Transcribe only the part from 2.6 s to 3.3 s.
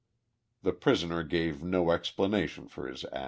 for his act.